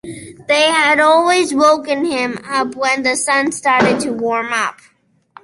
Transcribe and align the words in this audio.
They 0.47 0.63
had 0.71 0.99
always 0.99 1.53
woken 1.53 2.05
him 2.05 2.39
up 2.49 2.73
when 2.75 3.03
the 3.03 3.15
sun 3.15 3.51
started 3.51 3.99
to 3.99 4.09
warm 4.11 4.51
up. 4.51 4.77